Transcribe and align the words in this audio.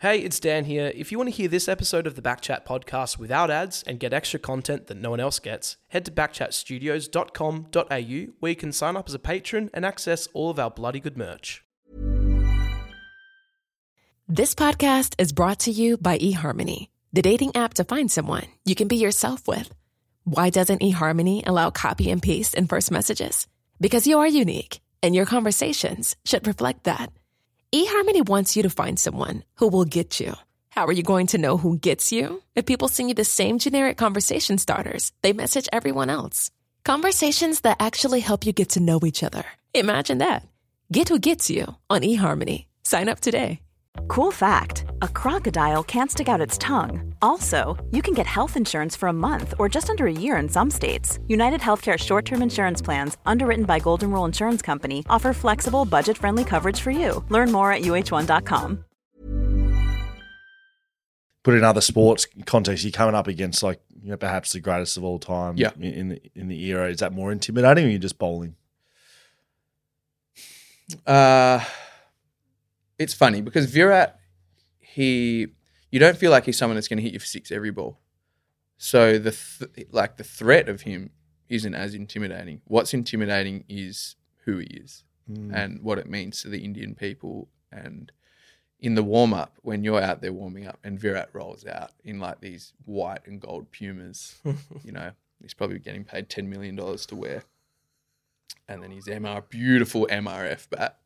Hey, 0.00 0.20
it's 0.20 0.38
Dan 0.38 0.66
here. 0.66 0.92
If 0.94 1.10
you 1.10 1.18
want 1.18 1.28
to 1.28 1.34
hear 1.34 1.48
this 1.48 1.66
episode 1.66 2.06
of 2.06 2.14
the 2.14 2.22
Backchat 2.22 2.64
podcast 2.64 3.18
without 3.18 3.50
ads 3.50 3.82
and 3.82 3.98
get 3.98 4.12
extra 4.12 4.38
content 4.38 4.86
that 4.86 4.96
no 4.96 5.10
one 5.10 5.18
else 5.18 5.40
gets, 5.40 5.76
head 5.88 6.04
to 6.04 6.12
backchatstudios.com.au 6.12 8.32
where 8.38 8.50
you 8.50 8.54
can 8.54 8.70
sign 8.70 8.96
up 8.96 9.08
as 9.08 9.14
a 9.14 9.18
patron 9.18 9.70
and 9.74 9.84
access 9.84 10.28
all 10.34 10.50
of 10.50 10.60
our 10.60 10.70
bloody 10.70 11.00
good 11.00 11.18
merch. 11.18 11.64
This 14.28 14.54
podcast 14.54 15.16
is 15.18 15.32
brought 15.32 15.58
to 15.60 15.72
you 15.72 15.96
by 15.96 16.16
eHarmony, 16.18 16.90
the 17.12 17.22
dating 17.22 17.56
app 17.56 17.74
to 17.74 17.82
find 17.82 18.08
someone 18.08 18.46
you 18.64 18.76
can 18.76 18.86
be 18.86 18.98
yourself 18.98 19.48
with. 19.48 19.74
Why 20.22 20.50
doesn't 20.50 20.80
eHarmony 20.80 21.42
allow 21.44 21.70
copy 21.70 22.12
and 22.12 22.22
paste 22.22 22.54
in 22.54 22.68
first 22.68 22.92
messages? 22.92 23.48
Because 23.80 24.06
you 24.06 24.20
are 24.20 24.28
unique, 24.28 24.80
and 25.02 25.12
your 25.12 25.26
conversations 25.26 26.14
should 26.24 26.46
reflect 26.46 26.84
that. 26.84 27.10
eHarmony 27.74 28.26
wants 28.26 28.56
you 28.56 28.62
to 28.62 28.70
find 28.70 28.98
someone 28.98 29.44
who 29.56 29.68
will 29.68 29.84
get 29.84 30.20
you. 30.20 30.34
How 30.70 30.86
are 30.86 30.92
you 30.92 31.02
going 31.02 31.26
to 31.28 31.38
know 31.38 31.56
who 31.56 31.76
gets 31.76 32.12
you? 32.12 32.42
If 32.54 32.66
people 32.66 32.88
send 32.88 33.08
you 33.10 33.14
the 33.14 33.24
same 33.24 33.58
generic 33.58 33.96
conversation 33.96 34.58
starters, 34.58 35.12
they 35.22 35.32
message 35.32 35.68
everyone 35.72 36.08
else. 36.08 36.50
Conversations 36.84 37.60
that 37.60 37.76
actually 37.80 38.20
help 38.20 38.46
you 38.46 38.52
get 38.52 38.70
to 38.70 38.80
know 38.80 39.00
each 39.04 39.22
other. 39.22 39.44
Imagine 39.74 40.18
that. 40.18 40.46
Get 40.92 41.08
who 41.10 41.18
gets 41.18 41.50
you 41.50 41.74
on 41.90 42.00
eHarmony. 42.02 42.66
Sign 42.84 43.08
up 43.08 43.20
today. 43.20 43.60
Cool 44.06 44.30
fact 44.30 44.84
a 45.02 45.08
crocodile 45.08 45.82
can't 45.82 46.10
stick 46.10 46.28
out 46.28 46.40
its 46.40 46.56
tongue. 46.56 47.07
Also, 47.22 47.76
you 47.90 48.02
can 48.02 48.14
get 48.14 48.26
health 48.26 48.56
insurance 48.56 48.96
for 48.96 49.08
a 49.08 49.12
month 49.12 49.54
or 49.58 49.68
just 49.68 49.90
under 49.90 50.06
a 50.06 50.12
year 50.12 50.36
in 50.38 50.48
some 50.48 50.70
states. 50.70 51.18
United 51.28 51.60
Healthcare 51.60 51.98
short 51.98 52.24
term 52.24 52.42
insurance 52.42 52.80
plans, 52.82 53.16
underwritten 53.26 53.64
by 53.64 53.78
Golden 53.78 54.10
Rule 54.10 54.24
Insurance 54.24 54.62
Company, 54.62 55.04
offer 55.10 55.32
flexible, 55.32 55.84
budget 55.84 56.16
friendly 56.18 56.44
coverage 56.44 56.80
for 56.80 56.90
you. 56.90 57.24
Learn 57.28 57.52
more 57.52 57.72
at 57.72 57.82
uh1.com. 57.82 58.84
Put 61.44 61.54
in 61.54 61.64
other 61.64 61.80
sports 61.80 62.26
context, 62.46 62.84
you're 62.84 62.90
coming 62.92 63.14
up 63.14 63.26
against 63.26 63.62
like 63.62 63.80
you 64.02 64.10
know, 64.10 64.16
perhaps 64.16 64.52
the 64.52 64.60
greatest 64.60 64.96
of 64.96 65.04
all 65.04 65.18
time 65.18 65.56
Yeah. 65.56 65.70
in, 65.76 65.84
in 65.84 66.08
the 66.10 66.20
in 66.34 66.48
the 66.48 66.64
era. 66.66 66.88
Is 66.90 66.98
that 66.98 67.12
more 67.12 67.32
intimidating 67.32 67.84
or 67.84 67.86
are 67.88 67.90
you 67.90 67.98
just 67.98 68.18
bowling? 68.18 68.54
Uh, 71.06 71.60
it's 72.98 73.12
funny 73.14 73.40
because 73.40 73.66
Virat, 73.66 74.18
he, 74.80 75.48
you 75.90 75.98
don't 75.98 76.16
feel 76.16 76.30
like 76.30 76.44
he's 76.44 76.58
someone 76.58 76.76
that's 76.76 76.88
going 76.88 76.98
to 76.98 77.02
hit 77.02 77.12
you 77.12 77.18
for 77.18 77.26
six 77.26 77.50
every 77.50 77.70
ball. 77.70 77.98
So 78.76 79.18
the 79.18 79.32
th- 79.32 79.88
like 79.90 80.16
the 80.16 80.24
threat 80.24 80.68
of 80.68 80.82
him 80.82 81.10
isn't 81.48 81.74
as 81.74 81.94
intimidating. 81.94 82.60
What's 82.64 82.94
intimidating 82.94 83.64
is 83.68 84.16
who 84.44 84.58
he 84.58 84.66
is 84.66 85.04
mm. 85.30 85.52
and 85.54 85.82
what 85.82 85.98
it 85.98 86.08
means 86.08 86.42
to 86.42 86.48
the 86.48 86.64
Indian 86.64 86.94
people. 86.94 87.48
And 87.72 88.12
in 88.80 88.94
the 88.94 89.02
warm 89.02 89.34
up, 89.34 89.56
when 89.62 89.82
you're 89.82 90.00
out 90.00 90.20
there 90.20 90.32
warming 90.32 90.66
up, 90.66 90.78
and 90.84 90.98
Virat 90.98 91.30
rolls 91.32 91.66
out 91.66 91.90
in 92.04 92.20
like 92.20 92.40
these 92.40 92.72
white 92.84 93.26
and 93.26 93.40
gold 93.40 93.70
pumas, 93.72 94.36
you 94.84 94.92
know, 94.92 95.10
he's 95.42 95.54
probably 95.54 95.78
getting 95.78 96.04
paid 96.04 96.28
ten 96.28 96.48
million 96.48 96.76
dollars 96.76 97.06
to 97.06 97.16
wear. 97.16 97.44
And 98.68 98.82
then 98.82 98.90
his 98.90 99.06
MR, 99.06 99.48
beautiful 99.48 100.06
MRF 100.10 100.68
bat, 100.70 100.98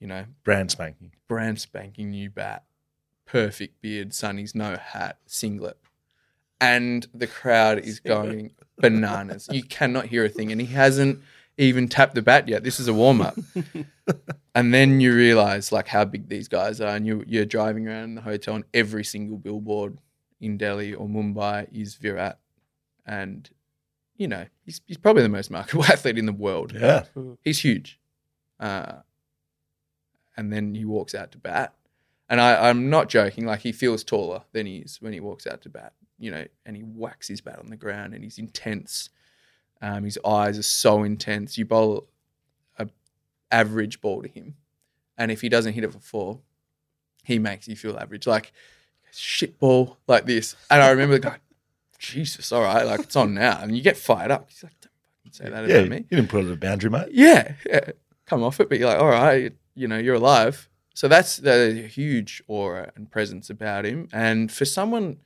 you 0.00 0.06
know, 0.06 0.24
Brand 0.44 0.70
spanking. 0.70 1.12
brand 1.28 1.60
spanking 1.60 2.10
new 2.10 2.30
bat, 2.30 2.64
perfect 3.26 3.80
beard, 3.82 4.10
sunnies, 4.10 4.54
no 4.54 4.76
hat, 4.76 5.18
singlet. 5.26 5.76
And 6.60 7.06
the 7.12 7.26
crowd 7.26 7.80
is 7.80 8.00
going 8.00 8.52
bananas. 8.78 9.48
You 9.52 9.62
cannot 9.62 10.06
hear 10.06 10.24
a 10.24 10.28
thing. 10.28 10.50
And 10.50 10.60
he 10.60 10.68
hasn't 10.68 11.20
even 11.58 11.88
tapped 11.88 12.14
the 12.14 12.22
bat 12.22 12.48
yet. 12.48 12.64
This 12.64 12.80
is 12.80 12.88
a 12.88 12.94
warm 12.94 13.20
up. 13.20 13.36
and 14.54 14.72
then 14.72 15.00
you 15.00 15.14
realize 15.14 15.70
like 15.72 15.88
how 15.88 16.04
big 16.04 16.28
these 16.28 16.48
guys 16.48 16.80
are. 16.80 16.96
And 16.96 17.06
you, 17.06 17.24
you're 17.26 17.44
driving 17.44 17.86
around 17.88 18.14
the 18.14 18.22
hotel, 18.22 18.54
and 18.54 18.64
every 18.72 19.04
single 19.04 19.36
billboard 19.36 19.98
in 20.40 20.56
Delhi 20.56 20.94
or 20.94 21.06
Mumbai 21.06 21.66
is 21.72 21.96
Virat. 21.96 22.38
And, 23.04 23.48
you 24.16 24.28
know, 24.28 24.46
he's, 24.64 24.80
he's 24.86 24.98
probably 24.98 25.22
the 25.22 25.28
most 25.28 25.50
marketable 25.50 25.84
athlete 25.92 26.18
in 26.18 26.26
the 26.26 26.32
world. 26.32 26.72
Yeah. 26.74 27.04
He's 27.42 27.60
huge. 27.60 28.00
Uh, 28.58 29.00
and 30.36 30.52
then 30.52 30.74
he 30.74 30.84
walks 30.84 31.14
out 31.14 31.32
to 31.32 31.38
bat. 31.38 31.74
And 32.28 32.40
I, 32.40 32.68
I'm 32.68 32.90
not 32.90 33.08
joking, 33.08 33.46
like 33.46 33.60
he 33.60 33.72
feels 33.72 34.02
taller 34.02 34.42
than 34.52 34.66
he 34.66 34.78
is 34.78 35.00
when 35.00 35.12
he 35.12 35.20
walks 35.20 35.46
out 35.46 35.62
to 35.62 35.68
bat, 35.68 35.92
you 36.18 36.30
know, 36.30 36.44
and 36.64 36.76
he 36.76 36.82
whacks 36.82 37.28
his 37.28 37.40
bat 37.40 37.58
on 37.58 37.70
the 37.70 37.76
ground 37.76 38.14
and 38.14 38.24
he's 38.24 38.38
intense. 38.38 39.10
Um, 39.80 40.04
his 40.04 40.18
eyes 40.26 40.58
are 40.58 40.62
so 40.62 41.04
intense. 41.04 41.56
You 41.56 41.66
bowl 41.66 42.08
a 42.78 42.88
average 43.50 44.00
ball 44.00 44.22
to 44.22 44.28
him. 44.28 44.56
And 45.16 45.30
if 45.30 45.40
he 45.40 45.48
doesn't 45.48 45.74
hit 45.74 45.84
it 45.84 45.92
for 45.92 46.00
four, 46.00 46.40
he 47.22 47.38
makes 47.38 47.68
you 47.68 47.76
feel 47.76 47.96
average. 47.96 48.26
Like 48.26 48.52
shit 49.12 49.58
ball 49.58 49.98
like 50.06 50.26
this. 50.26 50.56
And 50.70 50.82
I 50.82 50.90
remember 50.90 51.18
going, 51.18 51.36
Jesus, 51.98 52.52
all 52.52 52.62
right, 52.62 52.84
like 52.84 53.00
it's 53.00 53.16
on 53.16 53.34
now. 53.34 53.60
And 53.62 53.76
you 53.76 53.82
get 53.82 53.96
fired 53.96 54.30
up. 54.30 54.48
He's 54.50 54.62
like, 54.62 54.72
don't 55.24 55.34
say 55.34 55.48
that 55.48 55.68
Yeah, 55.68 55.76
about 55.78 55.98
you 55.98 56.04
didn't 56.10 56.28
put 56.28 56.44
it 56.44 56.48
at 56.48 56.52
a 56.54 56.56
boundary, 56.56 56.90
mate. 56.90 57.08
Yeah, 57.12 57.54
yeah. 57.66 57.90
Come 58.26 58.42
off 58.42 58.60
it, 58.60 58.68
but 58.68 58.78
you're 58.78 58.88
like, 58.88 58.98
all 58.98 59.08
right, 59.08 59.52
you 59.74 59.86
know, 59.88 59.98
you're 59.98 60.16
alive. 60.16 60.68
So 60.96 61.08
that's 61.08 61.36
the 61.36 61.86
huge 61.92 62.42
aura 62.46 62.90
and 62.96 63.10
presence 63.10 63.50
about 63.50 63.84
him. 63.84 64.08
And 64.14 64.50
for 64.50 64.64
someone 64.64 65.18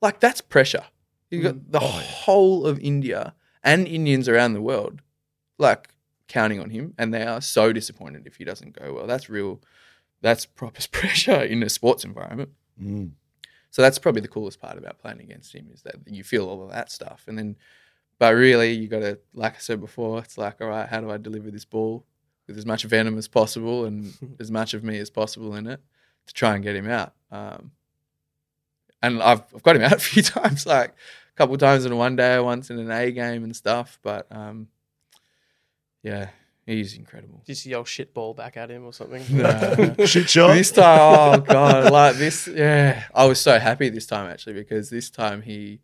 like 0.00 0.18
that's 0.18 0.40
pressure. 0.40 0.84
You've 1.28 1.42
got 1.42 1.70
the 1.70 1.78
whole 1.78 2.66
of 2.66 2.80
India 2.80 3.34
and 3.62 3.86
Indians 3.86 4.30
around 4.30 4.54
the 4.54 4.62
world, 4.62 5.02
like 5.58 5.90
counting 6.26 6.58
on 6.58 6.70
him, 6.70 6.94
and 6.96 7.12
they 7.12 7.22
are 7.22 7.42
so 7.42 7.70
disappointed 7.70 8.26
if 8.26 8.36
he 8.36 8.44
doesn't 8.44 8.80
go 8.80 8.94
well. 8.94 9.06
That's 9.06 9.28
real. 9.28 9.60
That's 10.22 10.46
proper 10.46 10.80
pressure 10.90 11.42
in 11.42 11.62
a 11.62 11.68
sports 11.68 12.02
environment. 12.02 12.52
Mm. 12.82 13.10
So 13.70 13.82
that's 13.82 13.98
probably 13.98 14.22
the 14.22 14.28
coolest 14.28 14.58
part 14.58 14.78
about 14.78 15.00
playing 15.00 15.20
against 15.20 15.54
him 15.54 15.68
is 15.70 15.82
that 15.82 15.96
you 16.06 16.24
feel 16.24 16.48
all 16.48 16.64
of 16.64 16.70
that 16.70 16.90
stuff. 16.90 17.24
And 17.28 17.36
then, 17.36 17.56
but 18.18 18.34
really, 18.34 18.72
you 18.72 18.88
got 18.88 19.00
to, 19.00 19.18
like 19.34 19.56
I 19.56 19.58
said 19.58 19.82
before, 19.82 20.20
it's 20.20 20.38
like, 20.38 20.62
all 20.62 20.68
right, 20.68 20.88
how 20.88 21.02
do 21.02 21.10
I 21.10 21.18
deliver 21.18 21.50
this 21.50 21.66
ball 21.66 22.06
with 22.50 22.58
as 22.58 22.66
much 22.66 22.82
venom 22.84 23.16
as 23.16 23.28
possible 23.28 23.84
and 23.84 24.12
as 24.40 24.50
much 24.50 24.74
of 24.74 24.82
me 24.82 24.98
as 24.98 25.08
possible 25.08 25.54
in 25.54 25.66
it 25.66 25.80
to 26.26 26.34
try 26.34 26.54
and 26.54 26.64
get 26.64 26.76
him 26.76 26.90
out? 26.90 27.14
Um, 27.30 27.70
and 29.02 29.22
I've, 29.22 29.42
I've 29.54 29.62
got 29.62 29.76
him 29.76 29.82
out 29.84 29.92
a 29.92 29.98
few 29.98 30.22
times, 30.22 30.66
like 30.66 30.90
a 30.90 31.36
couple 31.36 31.54
of 31.54 31.60
times 31.60 31.84
in 31.84 31.92
a 31.92 31.96
one 31.96 32.16
day, 32.16 32.38
once 32.40 32.70
in 32.70 32.78
an 32.78 32.90
A 32.90 33.10
game 33.12 33.44
and 33.44 33.54
stuff. 33.54 33.98
But 34.02 34.26
um, 34.30 34.68
yeah, 36.02 36.30
he's 36.66 36.96
incredible. 36.96 37.42
Just 37.46 37.64
yell 37.66 37.84
shit 37.84 38.12
ball 38.12 38.34
back 38.34 38.56
at 38.56 38.70
him 38.70 38.84
or 38.84 38.92
something. 38.92 39.24
Nah. 39.30 40.04
Shit 40.06 40.28
shot. 40.28 40.54
This 40.54 40.72
time, 40.72 40.98
oh 41.00 41.40
god, 41.40 41.92
like 41.92 42.16
this, 42.16 42.48
yeah. 42.48 43.04
I 43.14 43.26
was 43.26 43.40
so 43.40 43.58
happy 43.58 43.88
this 43.90 44.06
time 44.06 44.28
actually 44.28 44.54
because 44.54 44.90
this 44.90 45.08
time 45.08 45.42
he, 45.42 45.80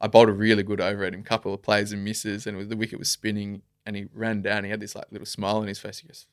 I 0.00 0.08
bowled 0.08 0.28
a 0.28 0.32
really 0.32 0.64
good 0.64 0.80
over 0.80 1.04
at 1.04 1.14
him, 1.14 1.22
couple 1.22 1.54
of 1.54 1.62
plays 1.62 1.92
and 1.92 2.04
misses, 2.04 2.46
and 2.46 2.68
the 2.68 2.76
wicket 2.76 2.98
was 2.98 3.10
spinning, 3.10 3.62
and 3.90 3.96
he 3.96 4.06
ran 4.14 4.40
down. 4.40 4.62
He 4.62 4.70
had 4.70 4.78
this 4.78 4.94
like 4.94 5.06
little 5.10 5.26
smile 5.26 5.56
on 5.56 5.66
his 5.66 5.80
face. 5.80 5.98
He 5.98 6.06
goes, 6.06 6.26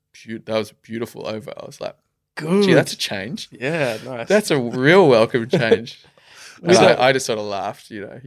that 0.46 0.58
was 0.58 0.70
a 0.72 0.76
beautiful 0.76 1.28
over." 1.28 1.52
I 1.60 1.66
was 1.66 1.82
like, 1.82 1.96
Good. 2.36 2.64
"Gee, 2.64 2.74
that's 2.74 2.94
a 2.94 2.98
change. 2.98 3.50
yeah, 3.52 3.98
nice. 4.06 4.28
That's 4.28 4.52
a 4.52 4.60
real 4.60 5.08
welcome 5.08 5.50
change." 5.50 6.04
And 6.60 6.70
Was 6.70 6.80
I, 6.80 7.10
I 7.10 7.14
just 7.14 7.28
sort 7.28 7.38
of 7.38 7.46
laughed, 7.46 7.92
you 7.92 8.02
know. 8.02 8.20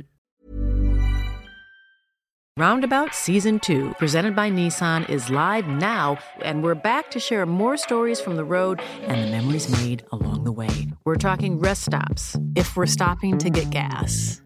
Roundabout 2.56 3.12
Season 3.12 3.58
2, 3.58 3.94
presented 3.98 4.36
by 4.36 4.50
Nissan, 4.52 5.08
is 5.08 5.30
live 5.30 5.66
now, 5.66 6.18
and 6.42 6.62
we're 6.62 6.76
back 6.76 7.10
to 7.10 7.18
share 7.18 7.44
more 7.44 7.76
stories 7.76 8.20
from 8.20 8.36
the 8.36 8.44
road 8.44 8.80
and 9.02 9.20
the 9.20 9.30
memories 9.32 9.68
made 9.68 10.04
along 10.12 10.44
the 10.44 10.52
way. 10.52 10.86
We're 11.04 11.16
talking 11.16 11.58
rest 11.58 11.82
stops, 11.86 12.36
if 12.54 12.76
we're 12.76 12.86
stopping 12.86 13.38
to 13.38 13.50
get 13.50 13.70
gas. 13.70 14.42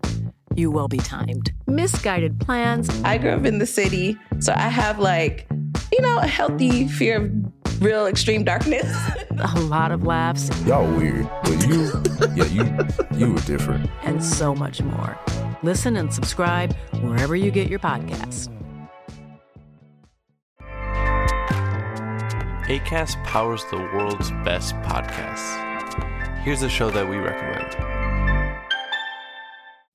You 0.56 0.70
will 0.70 0.88
be 0.88 0.98
timed. 0.98 1.52
Misguided 1.66 2.38
plans, 2.40 2.88
I 3.02 3.18
grew 3.18 3.30
up 3.30 3.44
in 3.44 3.58
the 3.58 3.66
city, 3.66 4.16
so 4.38 4.52
I 4.54 4.68
have 4.68 4.98
like, 4.98 5.46
you 5.92 6.00
know, 6.00 6.18
a 6.18 6.26
healthy 6.26 6.86
fear 6.86 7.24
of 7.24 7.82
real 7.82 8.06
extreme 8.06 8.44
darkness. 8.44 8.86
a 9.38 9.60
lot 9.62 9.90
of 9.90 10.04
laughs, 10.04 10.48
Y'all 10.64 10.86
weird, 10.96 11.28
but 11.42 11.66
you, 11.66 11.90
yeah, 12.36 12.44
you, 12.46 13.18
you 13.18 13.32
were 13.32 13.40
different. 13.40 13.90
and 14.04 14.22
so 14.24 14.54
much 14.54 14.80
more. 14.80 15.18
Listen 15.62 15.96
and 15.96 16.12
subscribe 16.12 16.74
wherever 17.00 17.34
you 17.34 17.50
get 17.50 17.68
your 17.68 17.80
podcasts. 17.80 18.48
ACAST 22.68 23.22
powers 23.24 23.64
the 23.70 23.76
world's 23.76 24.30
best 24.44 24.74
podcasts. 24.76 25.60
Here's 26.44 26.62
a 26.62 26.68
show 26.68 26.90
that 26.90 27.08
we 27.08 27.16
recommend. 27.16 27.93